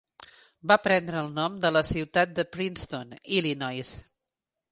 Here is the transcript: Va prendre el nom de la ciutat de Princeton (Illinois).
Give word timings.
Va 0.69 0.77
prendre 0.85 1.19
el 1.25 1.29
nom 1.39 1.59
de 1.65 1.71
la 1.75 1.83
ciutat 1.91 2.33
de 2.39 2.47
Princeton 2.57 3.13
(Illinois). 3.41 3.93